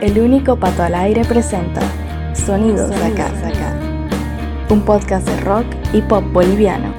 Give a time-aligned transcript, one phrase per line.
[0.00, 1.82] El único pato al aire presenta
[2.32, 3.30] Sonidos, de acá,
[4.70, 6.94] un podcast de rock y pop boliviano.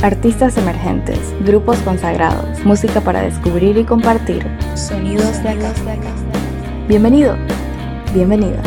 [0.00, 4.46] Artistas emergentes, grupos consagrados, música para descubrir y compartir.
[4.74, 5.72] Sonidos de acá.
[6.88, 7.36] Bienvenido,
[8.14, 8.62] bienvenida.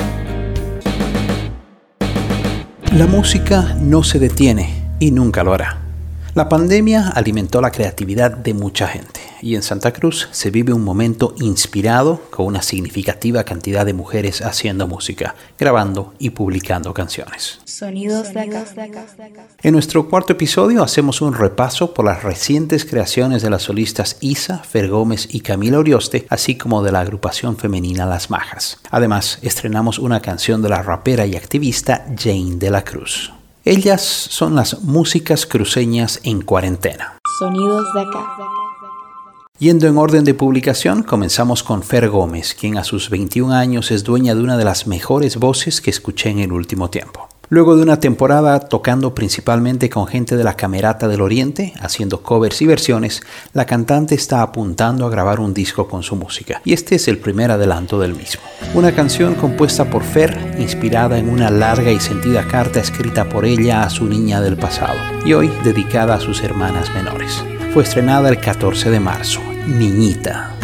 [2.93, 5.77] La música no se detiene y nunca lo hará.
[6.35, 10.83] La pandemia alimentó la creatividad de mucha gente y en Santa Cruz se vive un
[10.83, 17.59] momento inspirado con una significativa cantidad de mujeres haciendo música, grabando y publicando canciones.
[17.65, 18.65] Sonidos de acá.
[19.61, 24.59] En nuestro cuarto episodio hacemos un repaso por las recientes creaciones de las solistas Isa,
[24.59, 28.79] Fer Gómez y Camila Orioste, así como de la agrupación femenina Las Majas.
[28.89, 33.31] Además, estrenamos una canción de la rapera y activista Jane de la Cruz.
[33.65, 37.17] Ellas son las músicas cruceñas en cuarentena.
[37.37, 38.56] Sonidos de acá.
[39.59, 44.03] Yendo en orden de publicación, comenzamos con Fer Gómez, quien a sus 21 años es
[44.03, 47.27] dueña de una de las mejores voces que escuché en el último tiempo.
[47.49, 52.61] Luego de una temporada tocando principalmente con gente de la Camerata del Oriente, haciendo covers
[52.61, 56.93] y versiones, la cantante está apuntando a grabar un disco con su música, y este
[56.93, 58.43] es el primer adelanto del mismo.
[58.75, 63.81] Una canción compuesta por Fer, inspirada en una larga y sentida carta escrita por ella
[63.81, 68.39] a su niña del pasado, y hoy dedicada a sus hermanas menores fue estrenada el
[68.39, 70.56] 14 de marzo, Niñita.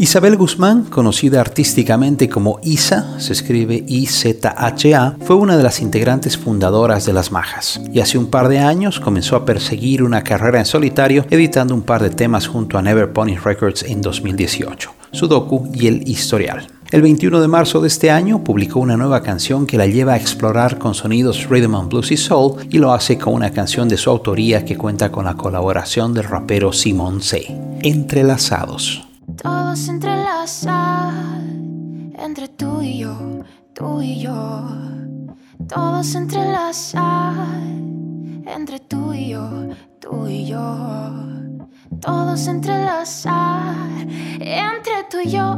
[0.00, 7.04] Isabel Guzmán, conocida artísticamente como Isa, se escribe I-Z-H-A, fue una de las integrantes fundadoras
[7.04, 10.64] de Las Majas y hace un par de años comenzó a perseguir una carrera en
[10.64, 15.86] solitario editando un par de temas junto a Never Pony Records en 2018, Sudoku y
[15.86, 16.66] El Historial.
[16.90, 20.16] El 21 de marzo de este año publicó una nueva canción que la lleva a
[20.16, 23.96] explorar con sonidos rhythm and blues y soul y lo hace con una canción de
[23.96, 27.56] su autoría que cuenta con la colaboración del rapero Simon C.
[27.82, 29.06] Entrelazados.
[32.18, 33.16] Entre tú y yo,
[33.72, 34.68] tú y yo.
[38.44, 39.48] Entre tú y yo,
[40.00, 41.39] tú y yo.
[42.00, 42.50] Todo se
[44.40, 45.52] entre tú y yo.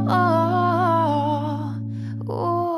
[2.27, 2.75] Uh.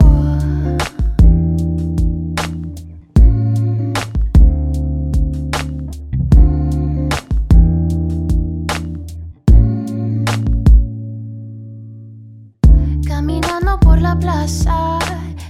[13.07, 14.99] Caminando por la plaza,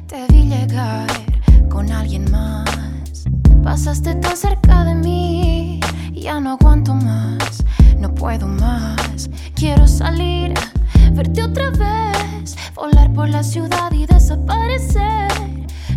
[0.08, 1.08] te vi llegar
[1.70, 3.26] con alguien más.
[3.64, 5.80] Pasaste tan cerca de mí,
[6.14, 7.64] ya no aguanto más,
[8.07, 9.30] no puedo más.
[9.56, 10.54] Quiero salir,
[11.13, 15.31] verte otra vez, volar por la ciudad y desaparecer.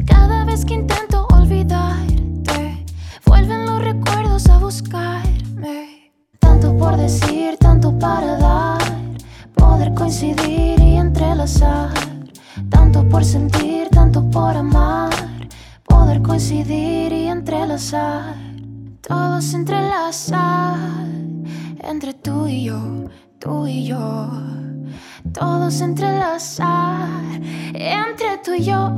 [0.06, 2.87] Cada vez que intento olvidarte,
[3.26, 6.10] vuelven los recuerdos a buscarme.
[6.38, 8.82] Tanto por decir, tanto para dar,
[9.54, 11.93] poder coincidir y entrelazar.
[12.70, 15.11] Tanto por sentir, tanto por amar,
[15.84, 18.34] poder coincidir y entrelazar.
[19.02, 20.75] Todo se entrelaza
[21.81, 22.81] entre tú y yo,
[23.39, 24.31] tú y yo.
[25.33, 27.09] Todo se entrelaza
[27.75, 28.95] entre tú y yo.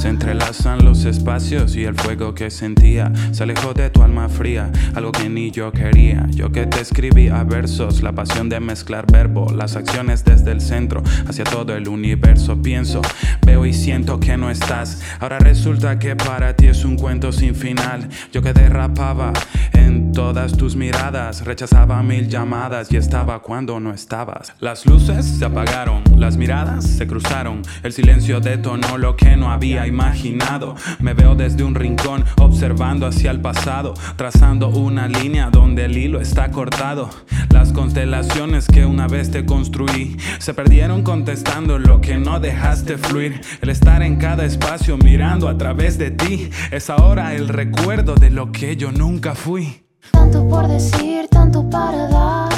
[0.00, 4.72] Se entrelazan los espacios y el fuego que sentía se alejó de tu alma fría,
[4.94, 6.26] algo que ni yo quería.
[6.30, 11.02] Yo que te escribía versos, la pasión de mezclar verbo, las acciones desde el centro
[11.28, 12.62] hacia todo el universo.
[12.62, 13.02] Pienso,
[13.44, 15.02] veo y siento que no estás.
[15.20, 18.08] Ahora resulta que para ti es un cuento sin final.
[18.32, 19.34] Yo que derrapaba
[19.74, 24.54] en todas tus miradas, rechazaba mil llamadas y estaba cuando no estabas.
[24.60, 29.89] Las luces se apagaron, las miradas se cruzaron, el silencio detonó lo que no había
[29.90, 30.74] imaginado.
[30.98, 36.20] Me veo desde un rincón observando hacia el pasado, trazando una línea donde el hilo
[36.20, 37.10] está cortado.
[37.50, 43.40] Las constelaciones que una vez te construí se perdieron contestando lo que no dejaste fluir.
[43.60, 48.30] El estar en cada espacio mirando a través de ti es ahora el recuerdo de
[48.30, 49.84] lo que yo nunca fui.
[50.12, 52.52] Tanto por decir, tanto para dar,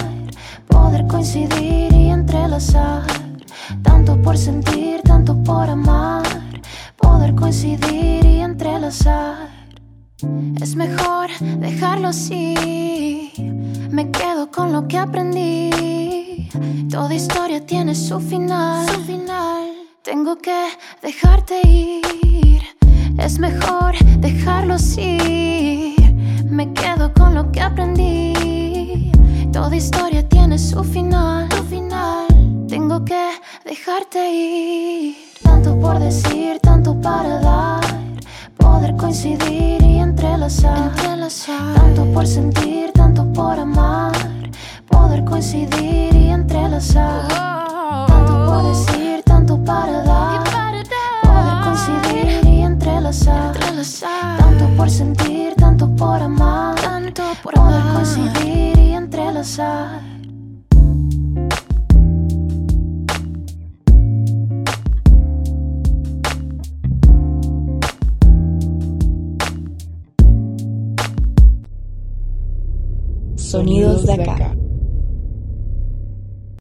[0.69, 3.03] poder coincidir y entrelazar.
[3.83, 6.23] Tanto por sentir, tanto por amar,
[7.03, 9.51] poder coincidir y entrelazar.
[10.61, 11.29] Es mejor
[11.59, 13.33] dejarlo así,
[13.91, 16.49] me quedo con lo que aprendí.
[16.91, 19.73] Toda historia tiene su final, final.
[20.03, 20.69] Tengo que
[21.03, 22.63] dejarte ir,
[23.19, 25.97] es mejor dejarlo así.
[26.45, 29.11] Me quedo con lo que aprendí.
[29.53, 32.27] Toda historia tiene su final, su final.
[32.69, 33.31] Tengo que
[33.65, 35.32] dejarte ir.
[35.43, 37.81] Tanto por decir, tanto para dar.
[38.57, 40.93] Poder coincidir y entrelazar.
[41.75, 44.13] Tanto por sentir, tanto por amar.
[44.89, 47.32] Poder coincidir y entrelazar.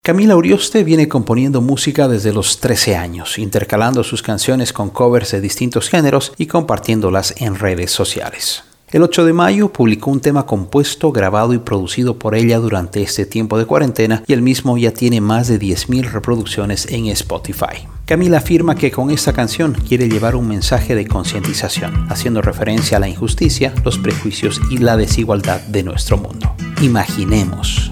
[0.03, 5.41] Camila Urioste viene componiendo música desde los 13 años, intercalando sus canciones con covers de
[5.41, 8.63] distintos géneros y compartiéndolas en redes sociales.
[8.89, 13.27] El 8 de mayo publicó un tema compuesto, grabado y producido por ella durante este
[13.27, 17.88] tiempo de cuarentena y el mismo ya tiene más de 10.000 reproducciones en Spotify.
[18.05, 23.00] Camila afirma que con esta canción quiere llevar un mensaje de concientización, haciendo referencia a
[23.00, 26.55] la injusticia, los prejuicios y la desigualdad de nuestro mundo.
[26.81, 27.91] Imaginemos.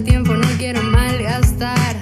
[0.00, 1.96] Acomódate tiempo, no quiero malgastar.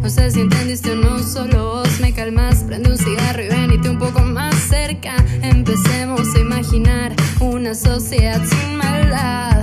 [0.00, 2.62] No sé si entendiste o no, solo vos me calmas.
[2.64, 5.16] Prende un cigarro y venite un poco más cerca.
[5.42, 9.60] Empecemos a imaginar una sociedad sin maldad.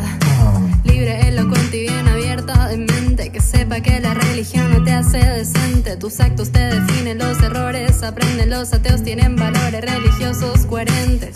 [0.83, 3.31] Libre, elocuente y bien abierta de mente.
[3.31, 5.95] Que sepa que la religión no te hace decente.
[5.95, 11.36] Tus actos te definen, los errores los aprenden, los ateos tienen valores religiosos coherentes.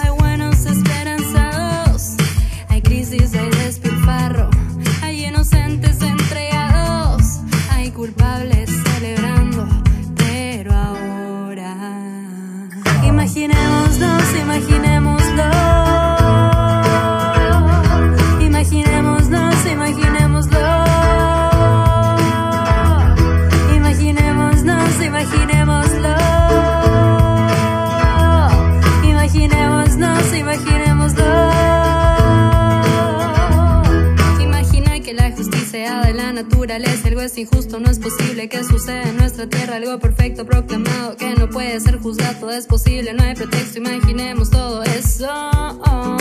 [36.75, 41.35] Algo es injusto, no es posible que suceda en nuestra tierra, algo perfecto proclamado que
[41.35, 45.29] no puede ser juzgado, todo es posible, no hay pretexto, imaginemos todo eso.
[45.29, 46.17] Oh,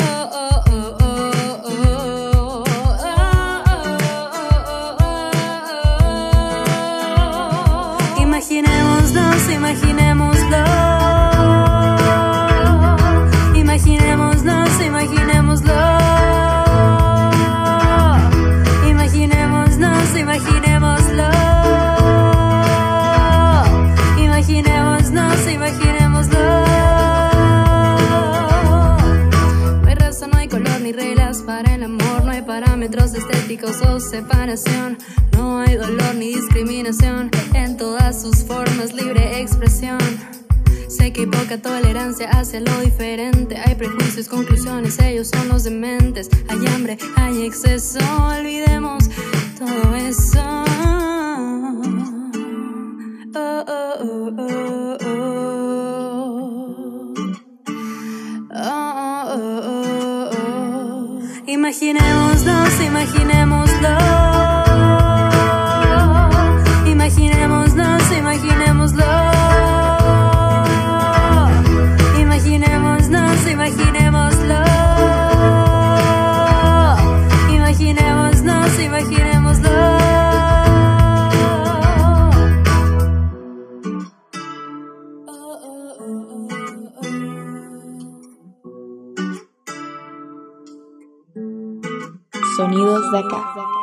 [0.00, 0.64] oh, oh.
[8.22, 11.09] Imaginémonos, imaginémoslo.
[34.10, 34.98] Separación,
[35.34, 39.98] no hay dolor ni discriminación en todas sus formas, libre expresión.
[40.88, 46.66] Sé que poca tolerancia hacia lo diferente, hay prejuicios, conclusiones, ellos son los dementes, hay
[46.74, 48.00] hambre, hay exceso,
[48.36, 49.08] olvidemos
[49.56, 50.64] todo eso.
[53.36, 55.30] Oh, oh, oh, oh, oh.
[58.52, 59.50] Oh.
[61.46, 63.69] Imaginémonos, imaginémoslo.
[63.80, 64.29] Imaginémonos,
[93.20, 93.79] Sonidos de acá.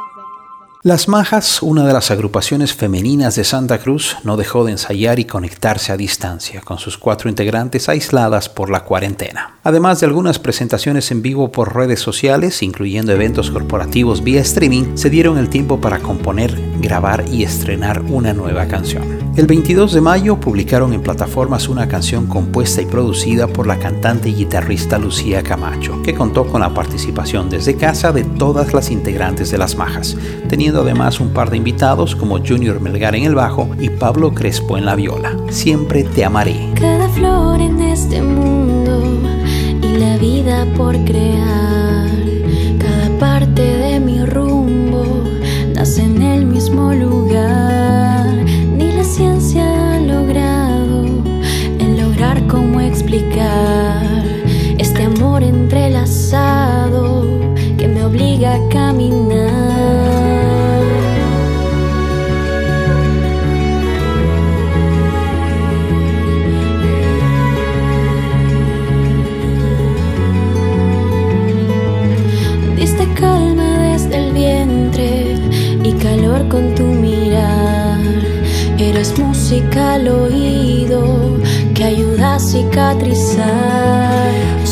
[0.88, 5.26] Las Majas, una de las agrupaciones femeninas de Santa Cruz, no dejó de ensayar y
[5.26, 9.58] conectarse a distancia, con sus cuatro integrantes aisladas por la cuarentena.
[9.66, 15.10] Además de algunas presentaciones en vivo por redes sociales, incluyendo eventos corporativos vía streaming, se
[15.10, 19.28] dieron el tiempo para componer, grabar y estrenar una nueva canción.
[19.38, 24.30] El 22 de mayo publicaron en plataformas una canción compuesta y producida por la cantante
[24.30, 29.52] y guitarrista Lucía Camacho, que contó con la participación desde casa de todas las integrantes
[29.52, 30.18] de Las Majas,
[30.50, 34.78] teniendo además un par de invitados como Junior Melgar en el bajo y Pablo Crespo
[34.78, 35.36] en la viola.
[35.50, 36.72] Siempre te amaré.
[36.76, 39.02] Cada flor en este mundo
[39.82, 41.27] y la vida por crear.
[76.50, 78.00] Con tu mirar.
[78.78, 81.40] Eres música al oído
[81.74, 83.48] que ayuda a cicatrizar.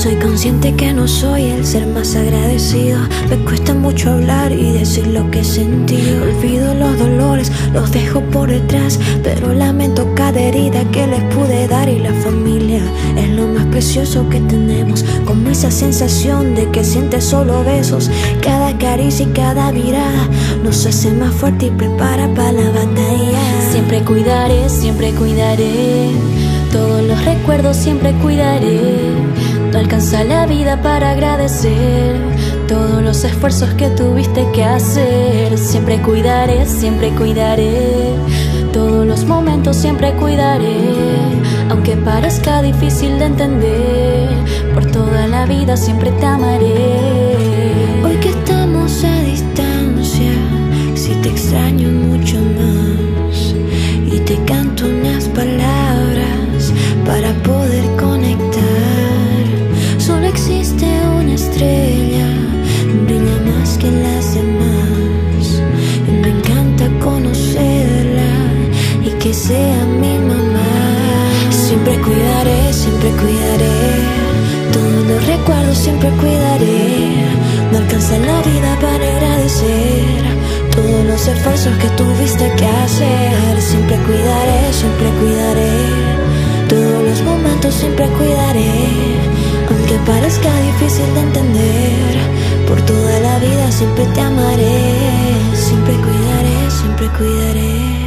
[0.06, 3.00] Soy consciente que no soy el ser más agradecido.
[3.28, 5.98] Me cuesta mucho hablar y decir lo que sentí.
[6.22, 9.00] Olvido los dolores, los dejo por detrás.
[9.24, 11.90] Pero lamento cada herida que les pude dar.
[11.90, 12.84] Y la familia
[13.18, 15.04] es lo más precioso que tenemos.
[15.26, 18.12] Como esa sensación de que sientes solo besos.
[18.44, 20.30] Cada caricia y cada mirada
[20.64, 23.72] nos hace más fuerte y prepara para la batalla.
[23.72, 26.12] Siempre cuidaré, siempre cuidaré.
[26.72, 29.25] Todos los recuerdos siempre cuidaré.
[29.76, 32.16] Alcanza la vida para agradecer
[32.66, 35.58] todos los esfuerzos que tuviste que hacer.
[35.58, 38.16] Siempre cuidaré, siempre cuidaré.
[38.72, 40.78] Todos los momentos siempre cuidaré.
[41.70, 44.30] Aunque parezca difícil de entender,
[44.74, 47.36] por toda la vida siempre te amaré.
[48.04, 50.32] Hoy que estamos a distancia,
[50.96, 52.45] si te extraño mucho
[69.26, 70.70] que sea mi mamá.
[72.06, 73.78] cuidaré, siempre cuidaré.
[74.72, 77.26] Todos los recuerdos siempre cuidaré.
[77.72, 80.22] No alcanza la vida para agradecer
[80.76, 83.62] todos los esfuerzos que tuviste que hacer.
[83.62, 85.74] Siempre cuidaré, siempre cuidaré.
[86.70, 88.74] Todos los momentos siempre cuidaré.
[89.70, 92.14] Aunque parezca difícil de entender,
[92.68, 94.78] por toda la vida siempre te amaré.
[95.56, 98.05] Siempre cuidaré, siempre cuidaré.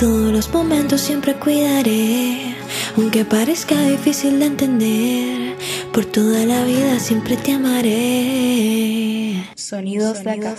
[0.00, 2.56] Todos los momentos siempre cuidaré.
[2.96, 5.56] Aunque parezca difícil de entender,
[5.92, 9.44] por toda la vida siempre te amaré.
[9.56, 10.54] Sonidos de acá.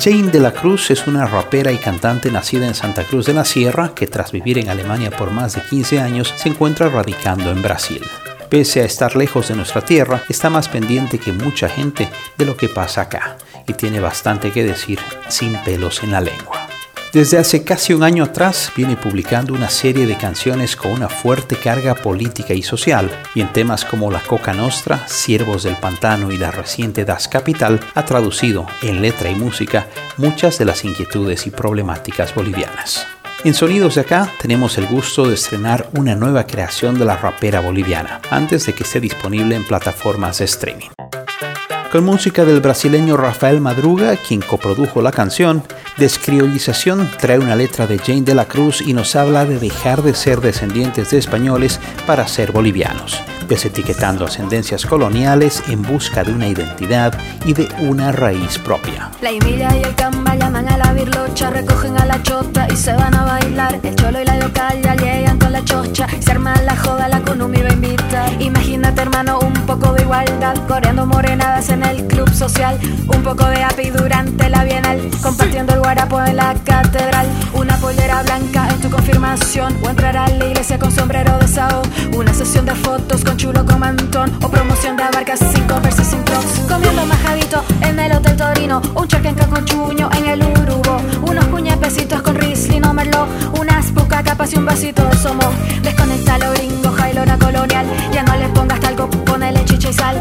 [0.00, 3.44] Jane de la Cruz es una rapera y cantante nacida en Santa Cruz de la
[3.44, 7.62] Sierra que tras vivir en Alemania por más de 15 años se encuentra radicando en
[7.62, 8.00] Brasil.
[8.48, 12.08] Pese a estar lejos de nuestra tierra, está más pendiente que mucha gente
[12.38, 16.71] de lo que pasa acá y tiene bastante que decir sin pelos en la lengua.
[17.12, 21.56] Desde hace casi un año atrás viene publicando una serie de canciones con una fuerte
[21.56, 26.38] carga política y social, y en temas como La Coca Nostra, Siervos del Pantano y
[26.38, 31.50] la reciente Das Capital ha traducido en letra y música muchas de las inquietudes y
[31.50, 33.06] problemáticas bolivianas.
[33.44, 37.60] En Sonidos de acá tenemos el gusto de estrenar una nueva creación de la rapera
[37.60, 40.88] boliviana, antes de que esté disponible en plataformas de streaming.
[41.92, 45.62] Con música del brasileño Rafael Madruga, quien coprodujo la canción,
[45.98, 50.14] Descriolización trae una letra de Jane de la Cruz y nos habla de dejar de
[50.14, 57.12] ser descendientes de españoles para ser bolivianos, desetiquetando ascendencias coloniales en busca de una identidad
[57.44, 59.10] y de una raíz propia.
[59.20, 62.94] La Emilia y el Camba llaman a la birlocha, recogen a la chota y se
[62.94, 63.80] van a bailar.
[63.82, 64.38] El cholo y la
[64.82, 68.42] ya llegan con la chocha, se arma la joda, la conumi va a invitar.
[68.42, 73.62] Imagínate, hermano, un poco de igualdad, coreando morenadas en el club social, un poco de
[73.62, 78.88] api durante la bienal, compartiendo el guarapo en la catedral, una pollera blanca en tu
[78.90, 81.82] confirmación, o entrar a la iglesia con sombrero de sao,
[82.16, 86.22] una sesión de fotos con chulo con mantón, o promoción de abarcas sin versos sin
[86.22, 90.96] crocs, comiendo majadito en el hotel Torino, un chaquenca con chuño en el Urubo,
[91.28, 93.28] unos puñepecitos con Riesling o Merlot,
[93.60, 93.90] unas
[94.22, 95.50] capas y un vasito de somo,
[95.82, 100.20] desconecta lo gringo, jailona colonial, ya no le pongas talco, ponele chicha y sal,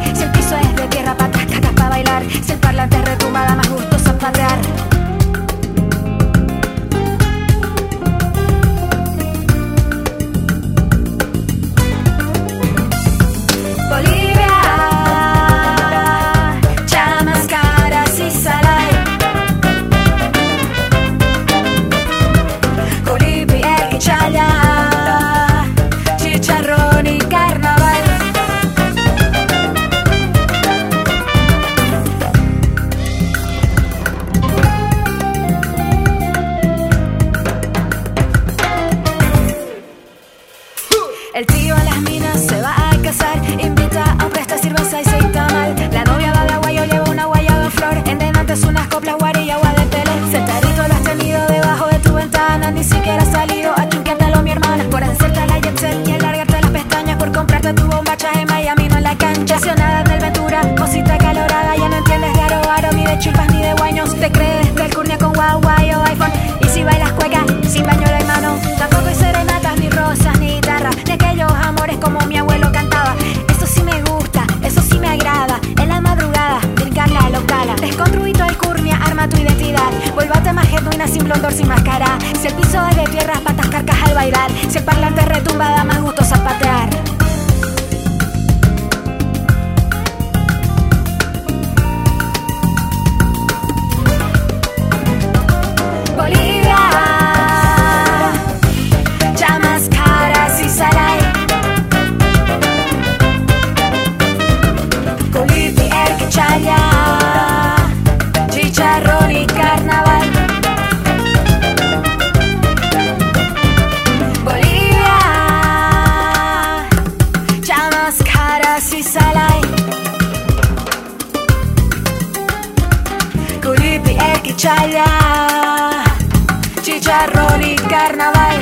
[127.12, 128.58] chicharrón y carnaval.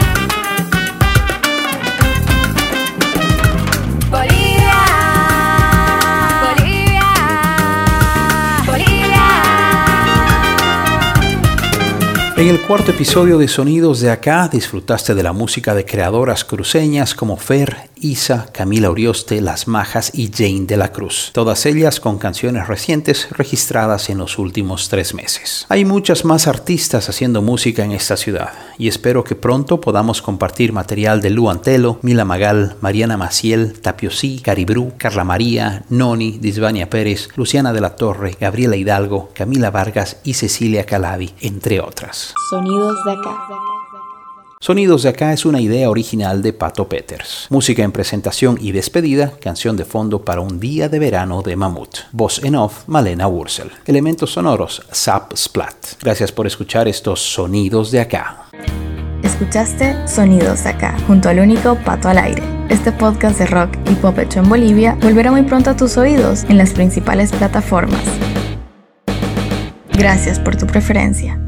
[4.09, 4.73] Bolivia,
[12.69, 17.89] cuarto episodio de Sonidos de Acá disfrutaste de la música de creadoras cruceñas como Fer
[18.01, 23.27] Isa, Camila Orioste, Las Majas y Jane de la Cruz, todas ellas con canciones recientes
[23.32, 25.65] registradas en los últimos tres meses.
[25.67, 30.71] Hay muchas más artistas haciendo música en esta ciudad y espero que pronto podamos compartir
[30.71, 37.29] material de Lu Antelo, Mila Magal, Mariana Maciel, Tapiosí, Caribru, Carla María, Noni, Disvania Pérez,
[37.36, 42.34] Luciana de la Torre, Gabriela Hidalgo, Camila Vargas y Cecilia Calabi, entre otras.
[42.60, 43.48] Sonidos de acá.
[44.60, 47.48] Sonidos de acá es una idea original de Pato Peters.
[47.50, 52.00] Música en presentación y despedida, canción de fondo para un día de verano de Mamut.
[52.12, 53.72] Voz en off, Malena Wurzel.
[53.86, 56.02] Elementos sonoros, Zap Splat.
[56.02, 58.50] Gracias por escuchar estos sonidos de acá.
[59.24, 62.43] Escuchaste Sonidos de acá, junto al único Pato al aire.
[62.67, 66.43] Este podcast de rock y pop hecho en Bolivia volverá muy pronto a tus oídos
[66.50, 68.04] en las principales plataformas.
[69.93, 71.39] Gracias por tu preferencia.